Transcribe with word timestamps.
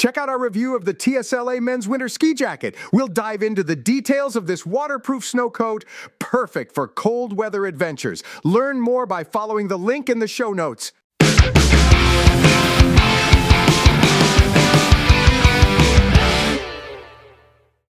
Check 0.00 0.16
out 0.16 0.30
our 0.30 0.38
review 0.38 0.74
of 0.74 0.86
the 0.86 0.94
TSLA 0.94 1.60
men's 1.60 1.86
winter 1.86 2.08
ski 2.08 2.32
jacket. 2.32 2.74
We'll 2.90 3.06
dive 3.06 3.42
into 3.42 3.62
the 3.62 3.76
details 3.76 4.34
of 4.34 4.46
this 4.46 4.64
waterproof 4.64 5.26
snow 5.26 5.50
coat, 5.50 5.84
perfect 6.18 6.74
for 6.74 6.88
cold 6.88 7.36
weather 7.36 7.66
adventures. 7.66 8.22
Learn 8.42 8.80
more 8.80 9.04
by 9.04 9.24
following 9.24 9.68
the 9.68 9.76
link 9.76 10.08
in 10.08 10.18
the 10.18 10.26
show 10.26 10.54
notes. 10.54 10.92